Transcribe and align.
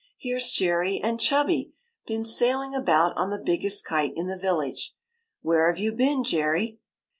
"Here's 0.17 0.49
Jerry 0.49 0.99
and 0.99 1.19
Chubby 1.19 1.73
been 2.07 2.25
sailing 2.25 2.73
about 2.73 3.15
on 3.17 3.29
the 3.29 3.37
biggest 3.37 3.85
kite 3.85 4.13
in 4.15 4.25
the 4.25 4.35
village! 4.35 4.95
Where 5.43 5.67
have 5.69 5.77
you 5.77 5.91
been, 5.91 6.23
Jerry?" 6.23 6.79